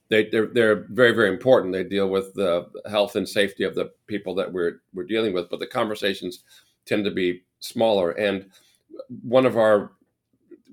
[0.10, 1.74] They, they're, they're very, very important.
[1.74, 5.50] They deal with the health and safety of the people that we're, we're dealing with,
[5.50, 6.44] but the conversations
[6.86, 8.12] tend to be smaller.
[8.12, 8.50] And
[9.24, 9.92] one of our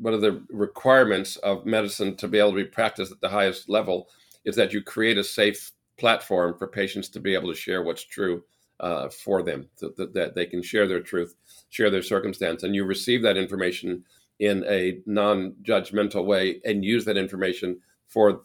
[0.01, 3.69] one of the requirements of medicine to be able to be practiced at the highest
[3.69, 4.09] level
[4.45, 8.05] is that you create a safe platform for patients to be able to share what's
[8.05, 8.45] true
[8.81, 11.35] uh, for them, so that, that, they can share their truth,
[11.71, 14.05] share their circumstance, and you receive that information
[14.39, 18.43] in a non-judgmental way and use that information for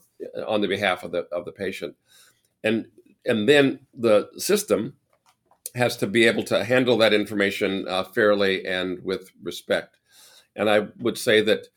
[0.47, 1.95] on the behalf of the of the patient.
[2.63, 2.87] And
[3.25, 4.95] and then the system
[5.75, 9.97] has to be able to handle that information uh, fairly and with respect.
[10.55, 11.67] And I would say that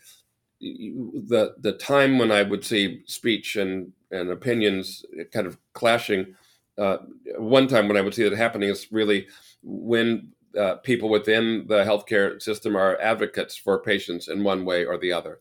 [0.60, 6.34] the the time when I would see speech and and opinions kind of clashing,
[6.78, 6.98] uh,
[7.38, 9.26] one time when I would see that happening is really
[9.62, 14.98] when uh, people within the healthcare system are advocates for patients in one way or
[14.98, 15.40] the other,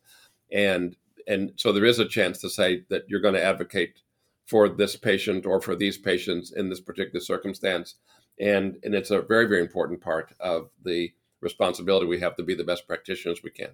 [0.52, 0.96] and
[1.28, 4.02] and so there is a chance to say that you're going to advocate
[4.46, 7.96] for this patient or for these patients in this particular circumstance,
[8.40, 12.56] and and it's a very very important part of the responsibility we have to be
[12.56, 13.70] the best practitioners we can.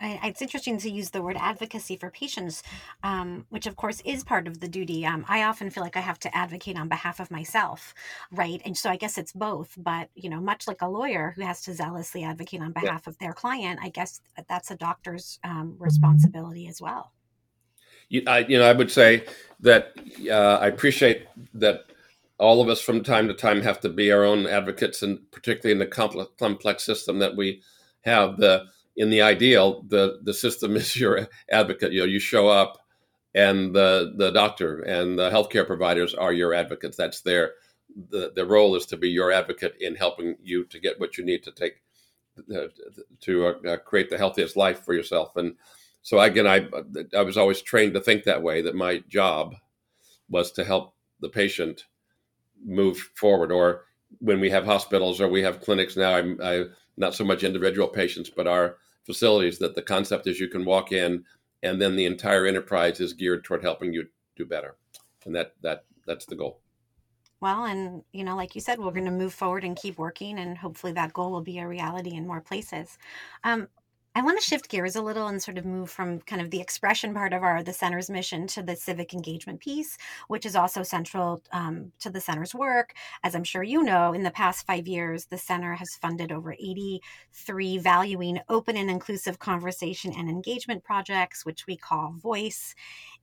[0.00, 2.62] I, it's interesting to use the word advocacy for patients,
[3.02, 5.04] um, which of course is part of the duty.
[5.04, 7.94] Um, I often feel like I have to advocate on behalf of myself,
[8.30, 8.62] right?
[8.64, 9.74] And so I guess it's both.
[9.76, 13.10] But you know, much like a lawyer who has to zealously advocate on behalf yeah.
[13.10, 17.12] of their client, I guess that's a doctor's um, responsibility as well.
[18.08, 19.24] You, I, you know, I would say
[19.60, 19.92] that
[20.30, 21.84] uh, I appreciate that
[22.38, 25.72] all of us from time to time have to be our own advocates, and particularly
[25.72, 27.62] in the complex, complex system that we
[28.02, 28.36] have.
[28.36, 28.66] The
[28.98, 31.92] in the ideal, the the system is your advocate.
[31.92, 32.78] You know, you show up,
[33.34, 36.96] and the the doctor and the healthcare providers are your advocates.
[36.96, 37.52] That's their
[38.10, 41.24] the the role is to be your advocate in helping you to get what you
[41.24, 41.80] need to take
[42.54, 42.66] uh,
[43.20, 45.36] to uh, create the healthiest life for yourself.
[45.36, 45.54] And
[46.02, 46.68] so again, I
[47.16, 48.62] I was always trained to think that way.
[48.62, 49.54] That my job
[50.28, 51.84] was to help the patient
[52.64, 53.52] move forward.
[53.52, 53.84] Or
[54.18, 56.64] when we have hospitals or we have clinics now, I'm I,
[56.96, 58.76] not so much individual patients, but our
[59.08, 61.24] facilities that the concept is you can walk in
[61.62, 64.76] and then the entire enterprise is geared toward helping you do better.
[65.24, 66.60] And that that that's the goal.
[67.40, 70.38] Well and you know like you said we're going to move forward and keep working
[70.38, 72.98] and hopefully that goal will be a reality in more places.
[73.44, 73.68] Um,
[74.18, 76.60] I want to shift gears a little and sort of move from kind of the
[76.60, 80.82] expression part of our the center's mission to the civic engagement piece, which is also
[80.82, 82.94] central um, to the center's work.
[83.22, 86.52] As I'm sure you know, in the past five years, the center has funded over
[86.54, 92.74] 83 valuing open and inclusive conversation and engagement projects, which we call Voice.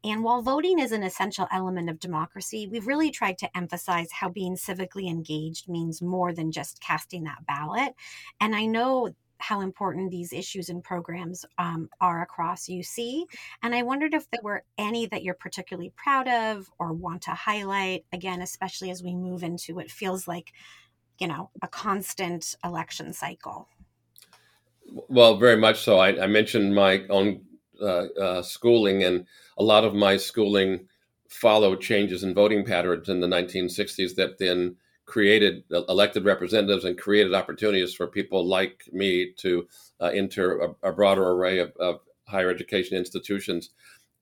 [0.05, 4.29] And while voting is an essential element of democracy, we've really tried to emphasize how
[4.29, 7.95] being civically engaged means more than just casting that ballot.
[8.39, 13.24] And I know how important these issues and programs um, are across UC.
[13.62, 17.32] And I wondered if there were any that you're particularly proud of or want to
[17.32, 20.54] highlight, again, especially as we move into what feels like,
[21.19, 23.67] you know, a constant election cycle.
[24.88, 25.98] Well, very much so.
[25.98, 27.41] I, I mentioned my own
[27.82, 29.26] uh, uh, schooling, and
[29.58, 30.88] a lot of my schooling
[31.28, 37.33] followed changes in voting patterns in the 1960s that then created elected representatives and created
[37.33, 39.67] opportunities for people like me to
[40.01, 43.69] uh, enter a, a, broader array of, of, higher education institutions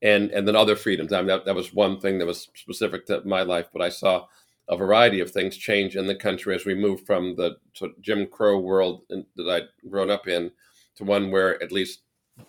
[0.01, 1.13] and and then other freedoms.
[1.13, 3.87] I mean, that, that was one thing that was specific to my life, but I
[3.87, 4.25] saw
[4.69, 7.57] a variety of things change in the country as we moved from the
[8.01, 10.51] Jim Crow world in, that I'd grown up in
[10.95, 12.01] to one where, at least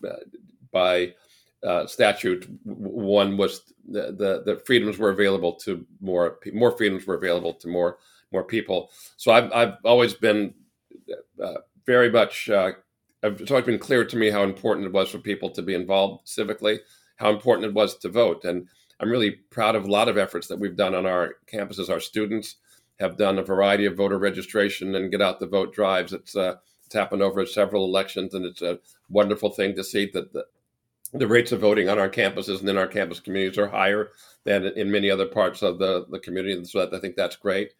[0.05, 0.17] uh,
[0.73, 1.15] by
[1.65, 7.17] uh, statute, one was the, the, the freedoms were available to more more freedoms were
[7.17, 7.99] available to more
[8.35, 8.91] more people.
[9.17, 10.53] So I've, I've always been
[11.43, 11.55] uh,
[11.87, 12.73] very much, uh,
[13.23, 16.27] it's always been clear to me how important it was for people to be involved
[16.27, 16.81] civically,
[17.17, 18.45] how important it was to vote.
[18.45, 18.69] And
[19.01, 21.89] I'm really proud of a lot of efforts that we've done on our campuses.
[21.89, 22.57] Our students
[23.01, 26.13] have done a variety of voter registration and get out the vote drives.
[26.13, 30.33] It's, uh, it's happened over several elections, and it's a wonderful thing to see that
[30.33, 30.45] the,
[31.13, 34.11] the rates of voting on our campuses and in our campus communities are higher
[34.45, 36.55] than in many other parts of the, the community.
[36.55, 37.73] And so I think that's great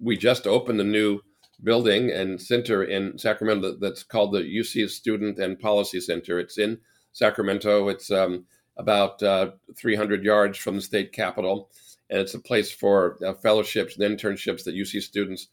[0.00, 1.20] we just opened a new
[1.62, 6.38] building and center in Sacramento that's called the UC Student and Policy Center.
[6.38, 6.78] It's in
[7.12, 7.88] Sacramento.
[7.88, 11.70] It's um, about uh, 300 yards from the state capitol,
[12.08, 15.48] and it's a place for uh, fellowships and internships that UC students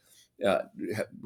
[0.45, 0.59] uh,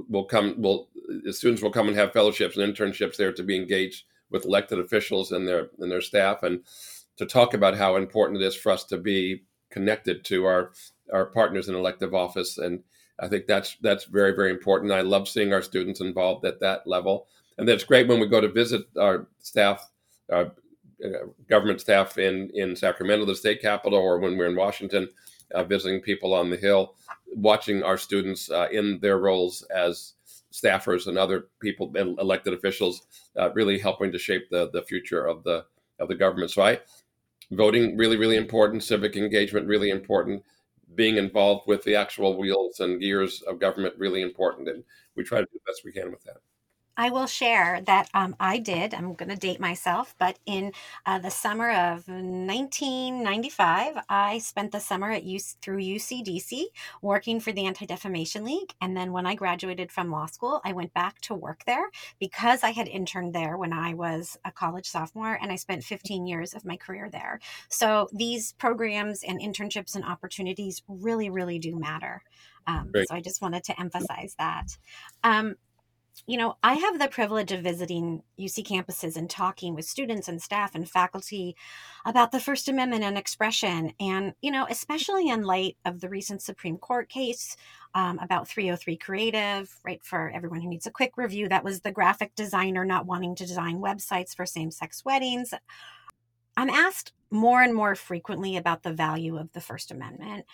[0.10, 0.60] will come.
[0.62, 0.90] Will
[1.32, 5.32] students will come and have fellowships and internships there to be engaged with elected officials
[5.32, 6.62] and their and their staff, and
[7.18, 10.72] to talk about how important it is for us to be connected to our
[11.14, 12.84] our partners in elective office and
[13.22, 14.92] I think that's that's very very important.
[14.92, 18.42] I love seeing our students involved at that level, and that's great when we go
[18.42, 19.88] to visit our staff,
[20.32, 20.52] our
[21.06, 25.08] uh, government staff in in Sacramento, the state capital, or when we're in Washington,
[25.54, 26.96] uh, visiting people on the Hill,
[27.36, 30.14] watching our students uh, in their roles as
[30.52, 33.04] staffers and other people, elected officials,
[33.40, 35.64] uh, really helping to shape the the future of the
[36.00, 36.50] of the government.
[36.50, 36.80] So I
[37.52, 40.44] voting really really important, civic engagement really important
[40.96, 44.84] being involved with the actual wheels and gears of government really important, and
[45.16, 46.38] we try to do the best we can with that.
[46.98, 48.94] I will share that um, I did.
[48.94, 50.74] I'm going to date myself, but in
[51.06, 56.66] uh, the summer of 1995, I spent the summer at UC, through UCDC
[57.02, 58.74] working for the Anti Defamation League.
[58.82, 62.64] And then when I graduated from law school, I went back to work there because
[62.64, 66.54] I had interned there when I was a college sophomore, and I spent 15 years
[66.54, 67.40] of my career there.
[67.70, 72.22] So these programs and internships and opportunities really, really do matter.
[72.68, 74.78] Um, so I just wanted to emphasize that.
[75.24, 75.56] Um,
[76.28, 80.42] you know, I have the privilege of visiting UC campuses and talking with students and
[80.42, 81.56] staff and faculty
[82.06, 83.94] about the First Amendment and expression.
[84.00, 87.56] And, you know, especially in light of the recent Supreme Court case
[87.94, 90.04] um, about 303 Creative, right?
[90.04, 93.46] For everyone who needs a quick review, that was the graphic designer not wanting to
[93.46, 95.54] design websites for same sex weddings.
[96.56, 100.46] I'm asked more and more frequently about the value of the First Amendment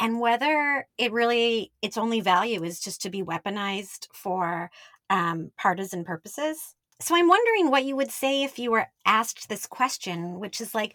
[0.00, 4.70] and whether it really its only value is just to be weaponized for
[5.10, 6.74] um, partisan purposes.
[7.00, 10.74] So i'm wondering what you would say if you were asked this question which is
[10.74, 10.94] like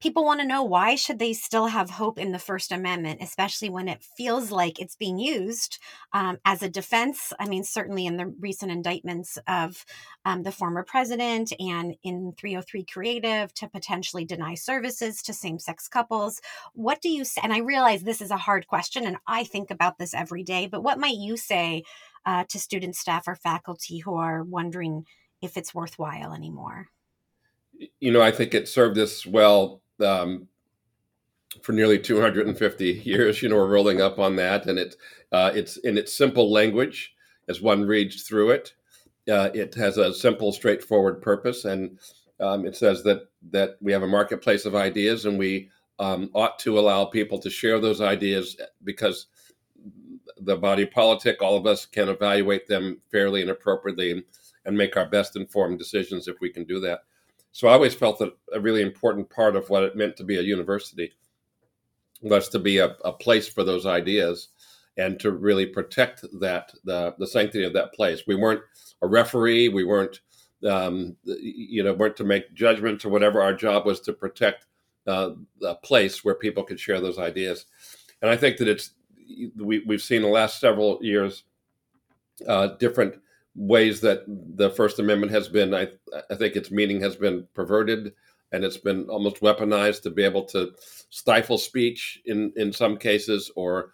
[0.00, 3.20] people want to know why should they still have hope in the first amendment?
[3.20, 5.78] especially when it feels like it's being used
[6.12, 9.84] um, as a defense i mean certainly in the recent indictments of
[10.24, 16.40] um, the former president and in 303 creative to potentially deny services to same-sex couples.
[16.74, 19.70] What do you say and i realize this is a hard question and i think
[19.70, 21.82] about this every day but what might you say
[22.26, 25.06] uh, to students staff or faculty who are wondering
[25.42, 26.88] if it's worthwhile anymore?
[27.98, 30.48] You know, I think it served us well um,
[31.62, 33.42] for nearly 250 years.
[33.42, 34.96] You know, we're rolling up on that, and it
[35.32, 37.14] uh, it's in its simple language
[37.48, 38.74] as one reads through it.
[39.30, 41.98] Uh, it has a simple, straightforward purpose, and
[42.40, 46.58] um, it says that that we have a marketplace of ideas, and we um, ought
[46.60, 49.26] to allow people to share those ideas because
[50.42, 54.24] the body politic, all of us can evaluate them fairly and appropriately,
[54.64, 57.00] and make our best informed decisions if we can do that.
[57.52, 60.38] So I always felt that a really important part of what it meant to be
[60.38, 61.12] a university
[62.22, 64.48] was to be a, a place for those ideas
[64.96, 68.22] and to really protect that the, the sanctity of that place.
[68.26, 68.62] We weren't
[69.02, 69.68] a referee.
[69.68, 70.20] We weren't
[70.68, 73.40] um, you know weren't to make judgments or whatever.
[73.40, 74.66] Our job was to protect
[75.06, 75.30] uh,
[75.66, 77.66] a place where people could share those ideas.
[78.20, 78.90] And I think that it's
[79.56, 81.44] we, we've seen the last several years
[82.46, 83.16] uh, different
[83.54, 85.88] ways that the First Amendment has been, I,
[86.30, 88.12] I think its meaning has been perverted
[88.52, 90.72] and it's been almost weaponized to be able to
[91.10, 93.92] stifle speech in, in some cases, or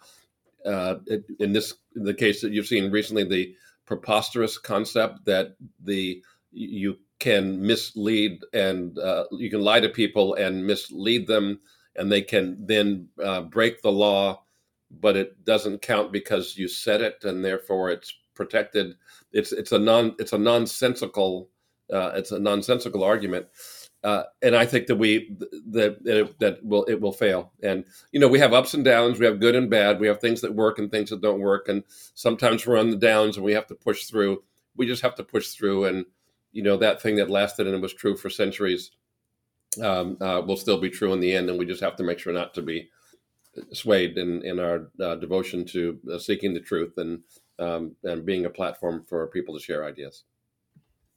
[0.65, 0.95] uh,
[1.39, 6.97] in this in the case that you've seen recently, the preposterous concept that the you
[7.19, 11.59] can mislead and uh, you can lie to people and mislead them,
[11.95, 14.43] and they can then uh, break the law,
[14.99, 18.95] but it doesn't count because you said it, and therefore it's protected.
[19.33, 21.49] It's it's a non it's a nonsensical
[21.91, 23.47] uh, it's a nonsensical argument.
[24.03, 25.35] Uh, and I think that we
[25.71, 27.51] that that, that will it will fail.
[27.63, 29.19] And you know we have ups and downs.
[29.19, 29.99] We have good and bad.
[29.99, 31.67] We have things that work and things that don't work.
[31.67, 34.43] And sometimes we're on the downs and we have to push through.
[34.75, 35.85] We just have to push through.
[35.85, 36.05] And
[36.51, 38.91] you know that thing that lasted and it was true for centuries
[39.83, 41.49] um, uh, will still be true in the end.
[41.49, 42.89] And we just have to make sure not to be
[43.73, 47.23] swayed in in our uh, devotion to uh, seeking the truth and
[47.59, 50.23] um, and being a platform for people to share ideas.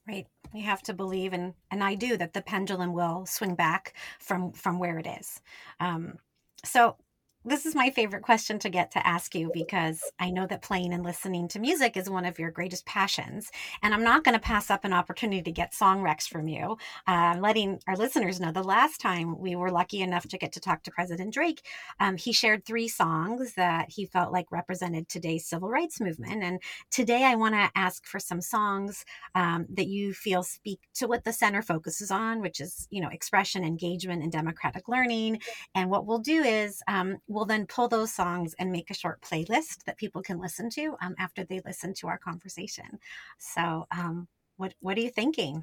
[0.06, 0.26] Right.
[0.52, 4.52] We have to believe, and and I do that the pendulum will swing back from
[4.52, 5.40] from where it is.
[5.78, 6.18] Um,
[6.64, 6.96] so
[7.42, 10.92] this is my favorite question to get to ask you because I know that playing
[10.92, 13.50] and listening to music is one of your greatest passions.
[13.82, 16.76] And I'm not going to pass up an opportunity to get song recs from you.
[17.06, 20.60] Uh, letting our listeners know the last time we were lucky enough to get to
[20.60, 21.62] talk to President Drake,
[21.98, 26.42] um, he shared three songs that he felt like represented today's civil rights movement.
[26.42, 31.06] And today I want to ask for some songs um, that you feel speak to
[31.06, 35.40] what the center focuses on, which is, you know, expression, engagement, and democratic learning.
[35.74, 39.22] And what we'll do is, um, we'll then pull those songs and make a short
[39.22, 42.98] playlist that people can listen to um, after they listen to our conversation.
[43.38, 45.62] So, um, what what are you thinking?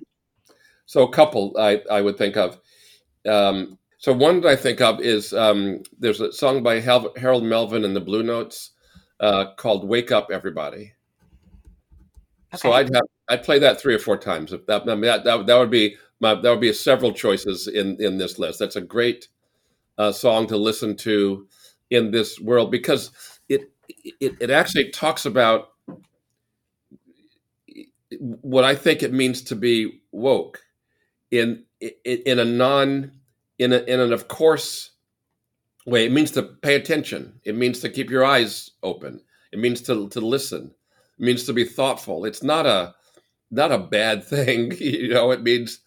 [0.85, 2.59] So, a couple I, I would think of.
[3.27, 7.83] Um, so, one that I think of is um, there's a song by Harold Melvin
[7.83, 8.71] and the Blue Notes
[9.19, 10.93] uh, called "Wake Up, Everybody."
[12.53, 12.57] Okay.
[12.59, 14.53] So I'd have I'd play that three or four times.
[14.53, 18.17] If that, that, that, that would be my, that would be several choices in in
[18.17, 18.57] this list.
[18.57, 19.27] That's a great
[19.97, 21.47] uh, song to listen to
[21.89, 23.11] in this world because
[23.49, 23.71] it
[24.19, 25.69] it, it actually talks about
[28.41, 30.61] what I think it means to be woke
[31.31, 31.63] in
[32.05, 33.11] in, a non
[33.59, 34.91] in a, in an of course
[35.85, 36.05] way.
[36.05, 37.39] It means to pay attention.
[37.45, 39.21] It means to keep your eyes open.
[39.53, 40.73] It means to to listen.
[41.19, 42.25] It means to be thoughtful.
[42.25, 42.95] It's not a
[43.51, 44.73] not a bad thing.
[44.79, 45.81] You know, it means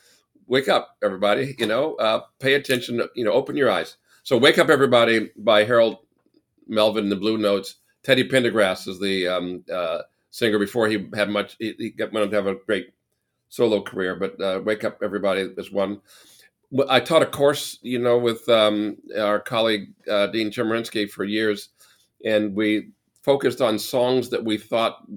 [0.47, 1.57] wake up, everybody.
[1.59, 3.03] You know, uh, pay attention.
[3.15, 3.97] You know, open your eyes.
[4.31, 6.07] So, "Wake Up, Everybody" by Harold
[6.69, 7.79] Melvin and the Blue Notes.
[8.05, 11.57] Teddy Pendergrass is the um, uh, singer before he had much.
[11.59, 12.95] He, he went on to have a great
[13.49, 16.01] solo career, but uh, "Wake Up, Everybody" is one.
[16.89, 21.71] I taught a course, you know, with um, our colleague uh, Dean Chemerinsky for years,
[22.25, 22.91] and we
[23.25, 25.09] focused on songs that we thought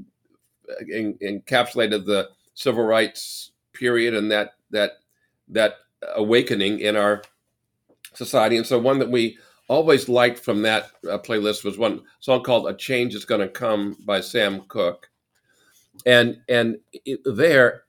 [0.90, 4.94] in, encapsulated the civil rights period and that that
[5.50, 5.76] that
[6.16, 7.22] awakening in our
[8.16, 8.58] society.
[8.58, 9.38] And so, one that we
[9.70, 13.48] always liked from that uh, playlist was one song called "A Change Is Going to
[13.48, 15.10] Come" by Sam Cooke,
[16.06, 17.84] and and it, there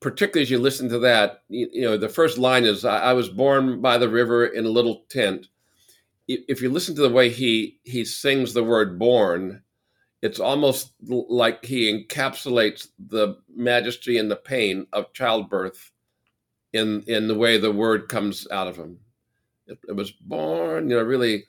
[0.00, 3.12] particularly as you listen to that, you, you know, the first line is, I, I,
[3.14, 5.48] was born by the river in a little tent."
[6.28, 9.62] If you listen to the way he he sings the word "born,"
[10.22, 15.92] it's almost like he encapsulates the majesty and the pain of childbirth
[16.72, 18.98] in in the way the word comes out of him.
[19.66, 21.44] It, it was born, you know, really.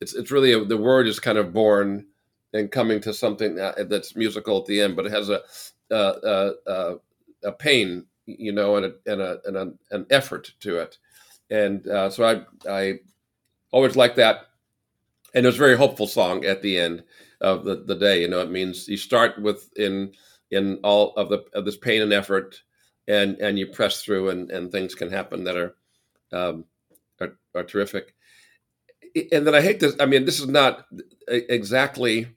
[0.00, 2.06] It's it's really a, the word is kind of born
[2.52, 5.40] and coming to something that's musical at the end, but it has a
[5.90, 6.94] a, a,
[7.44, 10.98] a pain, you know, and a, and a, and a, an effort to it.
[11.50, 12.98] And uh, so I I
[13.70, 14.46] always like that,
[15.34, 17.04] and it was a very hopeful song at the end
[17.40, 18.22] of the, the day.
[18.22, 20.12] You know, it means you start with in
[20.50, 22.60] in all of the of this pain and effort,
[23.06, 25.76] and and you press through, and and things can happen that are
[26.32, 26.64] um,
[27.54, 28.14] are, terrific.
[29.30, 29.94] And then I hate this.
[30.00, 30.86] I mean, this is not
[31.28, 32.28] exactly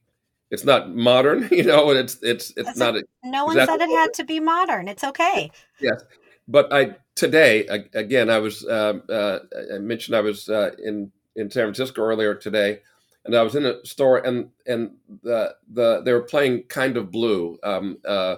[0.52, 2.96] it's not modern, you know, and it's it's it's That's not.
[2.96, 4.88] A, no one exactly said it had to be modern.
[4.88, 5.52] It's okay.
[5.82, 6.02] Yes,
[6.48, 9.40] but I today again I was uh, uh,
[9.76, 12.80] I mentioned I was uh, in in San Francisco earlier today,
[13.26, 14.92] and I was in a store and and
[15.22, 18.38] the the they were playing Kind of Blue, um, uh,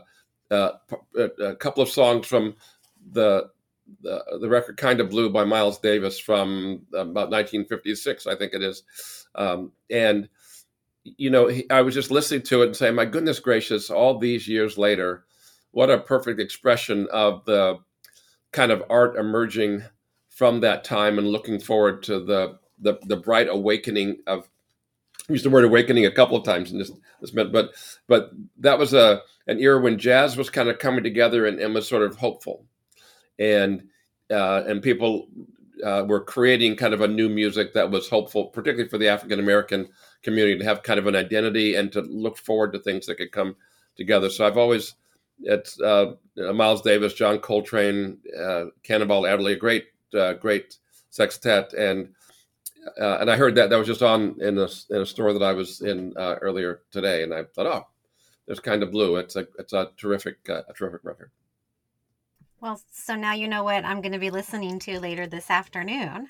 [0.50, 0.72] uh,
[1.40, 2.56] a couple of songs from
[3.12, 3.52] the
[4.02, 8.62] the, the record Kind of Blue by Miles Davis from about 1956, I think it
[8.62, 8.84] is,
[9.36, 10.30] um, and
[11.04, 14.18] you know, he, I was just listening to it and saying, my goodness gracious, all
[14.18, 15.26] these years later,
[15.72, 17.80] what a perfect expression of the
[18.52, 19.84] kind of art emerging
[20.30, 24.48] from that time and looking forward to the the, the bright awakening of
[25.30, 27.72] I used the word awakening a couple of times in this this meant but
[28.08, 31.74] but that was a an era when jazz was kind of coming together and, and
[31.74, 32.66] was sort of hopeful
[33.40, 33.84] and
[34.32, 35.28] uh, and people
[35.84, 39.40] uh, were creating kind of a new music that was hopeful particularly for the African
[39.40, 39.88] American
[40.24, 43.32] community to have kind of an identity and to look forward to things that could
[43.32, 43.56] come
[43.96, 44.30] together.
[44.30, 44.96] So I've always
[45.42, 50.78] it's uh, Miles Davis, John Coltrane, uh, Cannonball Adderley, a great uh, great
[51.10, 52.10] sextet, and
[53.00, 55.44] uh, and I heard that that was just on in a in a store that
[55.44, 57.88] I was in uh, earlier today, and I thought, oh,
[58.46, 59.18] there's kind of blue.
[59.18, 61.32] It's a it's a terrific a terrific record.
[62.60, 66.30] Well, so now you know what I'm going to be listening to later this afternoon.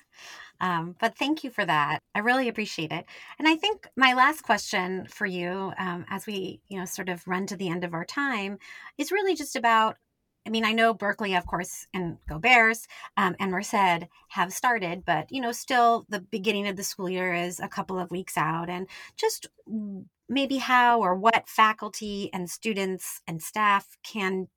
[0.60, 2.00] Um, but thank you for that.
[2.14, 3.06] I really appreciate it.
[3.38, 7.26] And I think my last question for you, um, as we you know sort of
[7.26, 8.58] run to the end of our time,
[8.98, 9.96] is really just about.
[10.46, 12.86] I mean, I know Berkeley, of course, and Go Bears
[13.18, 17.34] um, and Merced have started, but you know, still the beginning of the school year
[17.34, 19.46] is a couple of weeks out, and just
[20.28, 24.48] maybe how or what faculty and students and staff can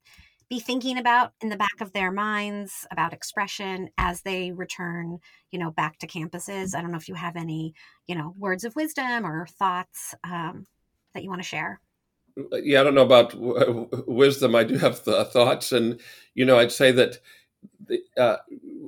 [0.52, 5.18] be thinking about in the back of their minds about expression as they return
[5.49, 6.76] you know back to campuses.
[6.76, 7.74] I don't know if you have any
[8.06, 10.68] you know words of wisdom or thoughts um,
[11.14, 11.80] that you want to share
[12.38, 14.54] uh, yeah i don't know about w- wisdom.
[14.54, 16.02] I do have the thoughts and
[16.36, 17.20] you know i'd say that
[18.18, 18.38] uh,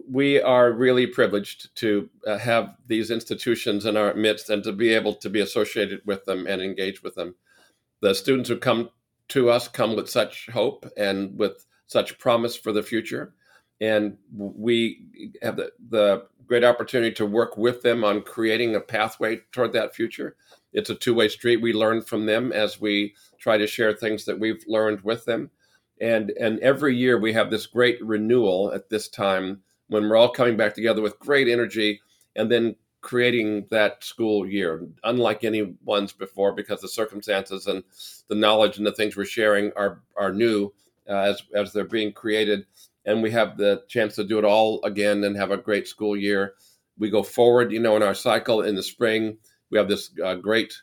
[0.09, 4.93] we are really privileged to uh, have these institutions in our midst and to be
[4.93, 7.36] able to be associated with them and engage with them.
[8.01, 8.89] The students who come
[9.34, 13.34] to us come with such hope and with such promise for the future.
[13.81, 19.41] And we have the, the great opportunity to work with them on creating a pathway
[19.51, 20.36] toward that future.
[20.71, 21.63] It's a two way street.
[21.63, 25.49] We learn from them as we try to share things that we've learned with them.
[25.99, 30.29] And, and every year we have this great renewal at this time when we're all
[30.29, 31.99] coming back together with great energy
[32.36, 37.84] and then creating that school year, unlike any ones before, because the circumstances and
[38.30, 40.74] the knowledge and the things we're sharing are are new
[41.08, 42.66] uh, as as they're being created,
[43.06, 46.18] and we have the chance to do it all again and have a great school
[46.18, 46.56] year.
[46.97, 49.38] We go forward, you know, in our cycle in the spring.
[49.70, 50.74] We have this uh, great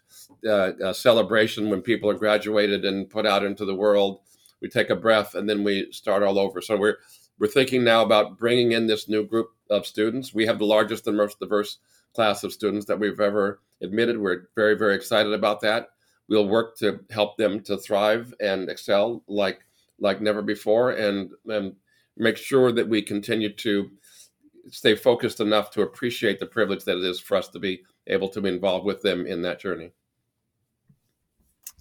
[0.46, 4.20] uh, uh celebration when people are graduated and put out into the world.
[4.60, 6.60] We take a breath and then we start all over.
[6.60, 6.98] So we're
[7.38, 10.34] we're thinking now about bringing in this new group of students.
[10.34, 11.78] We have the largest and most diverse
[12.14, 14.18] class of students that we've ever admitted.
[14.18, 15.90] We're very, very excited about that.
[16.28, 19.60] we'll work to help them to thrive and excel like
[19.98, 21.74] like never before, and and
[22.16, 23.90] make sure that we continue to
[24.70, 28.28] stay focused enough to appreciate the privilege that it is for us to be able
[28.28, 29.90] to be involved with them in that journey.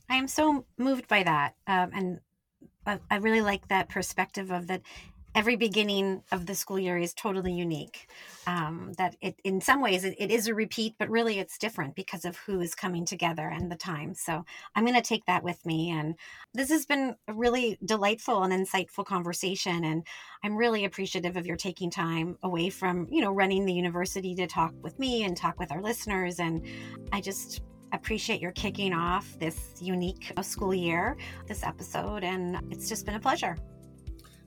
[0.10, 2.20] I am so moved by that, um, and
[2.86, 4.82] I, I really like that perspective of that
[5.36, 8.10] every beginning of the school year is totally unique.
[8.48, 11.96] Um, that it, in some ways, it, it is a repeat, but really it's different
[11.96, 14.16] because of who is coming together and the time.
[14.16, 14.44] So
[14.76, 15.92] I'm going to take that with me.
[15.92, 16.16] And
[16.54, 19.84] this has been a really delightful and insightful conversation.
[19.84, 20.06] And
[20.44, 24.48] I'm really appreciative of your taking time away from, you know, running the university to
[24.48, 26.40] talk with me and talk with our listeners.
[26.40, 26.66] And
[27.12, 27.62] I just
[27.92, 31.18] appreciate your kicking off this unique school year,
[31.48, 32.24] this episode.
[32.24, 33.56] And it's just been a pleasure.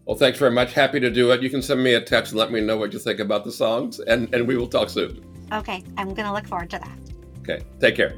[0.05, 0.72] Well, thanks very much.
[0.72, 1.42] Happy to do it.
[1.42, 3.53] You can send me a text and let me know what you think about the
[3.53, 5.24] songs, and, and we will talk soon.
[5.53, 5.82] Okay.
[5.96, 6.98] I'm going to look forward to that.
[7.40, 7.64] Okay.
[7.80, 8.16] Take care.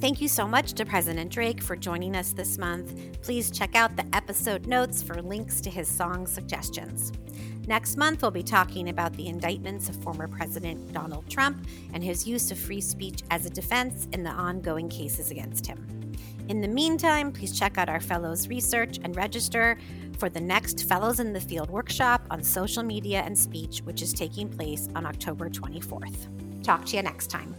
[0.00, 3.20] Thank you so much to President Drake for joining us this month.
[3.22, 7.12] Please check out the episode notes for links to his song suggestions.
[7.66, 12.26] Next month, we'll be talking about the indictments of former President Donald Trump and his
[12.26, 15.84] use of free speech as a defense in the ongoing cases against him.
[16.48, 19.78] In the meantime, please check out our fellows research and register
[20.18, 24.12] for the next Fellows in the Field workshop on social media and speech, which is
[24.12, 26.62] taking place on October 24th.
[26.62, 27.54] Talk to you next time.